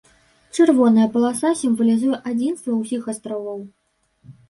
[0.55, 3.65] Чырвоная паласа сімвалізуе адзінства ўсіх астравоў.